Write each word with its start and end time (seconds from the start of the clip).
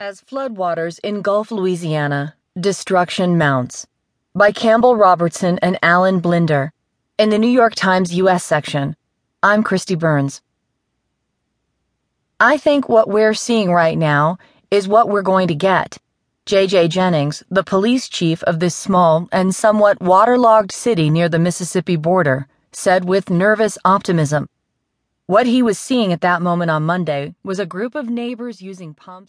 As 0.00 0.20
floodwaters 0.20 1.00
engulf 1.02 1.50
Louisiana, 1.50 2.36
destruction 2.56 3.36
mounts. 3.36 3.84
By 4.32 4.52
Campbell 4.52 4.94
Robertson 4.94 5.58
and 5.60 5.76
Alan 5.82 6.20
Blinder. 6.20 6.72
In 7.18 7.30
the 7.30 7.38
New 7.38 7.48
York 7.48 7.74
Times 7.74 8.14
U.S. 8.14 8.44
section. 8.44 8.94
I'm 9.42 9.64
Kristi 9.64 9.98
Burns. 9.98 10.40
I 12.38 12.58
think 12.58 12.88
what 12.88 13.08
we're 13.08 13.34
seeing 13.34 13.72
right 13.72 13.98
now 13.98 14.38
is 14.70 14.86
what 14.86 15.08
we're 15.08 15.22
going 15.22 15.48
to 15.48 15.56
get. 15.56 15.98
J.J. 16.46 16.86
Jennings, 16.86 17.42
the 17.50 17.64
police 17.64 18.08
chief 18.08 18.44
of 18.44 18.60
this 18.60 18.76
small 18.76 19.28
and 19.32 19.52
somewhat 19.52 20.00
waterlogged 20.00 20.70
city 20.70 21.10
near 21.10 21.28
the 21.28 21.40
Mississippi 21.40 21.96
border, 21.96 22.46
said 22.70 23.04
with 23.04 23.30
nervous 23.30 23.76
optimism. 23.84 24.48
What 25.26 25.46
he 25.46 25.60
was 25.60 25.76
seeing 25.76 26.12
at 26.12 26.20
that 26.20 26.40
moment 26.40 26.70
on 26.70 26.86
Monday 26.86 27.34
was 27.42 27.58
a 27.58 27.66
group 27.66 27.96
of 27.96 28.08
neighbors 28.08 28.62
using 28.62 28.94
pumps. 28.94 29.26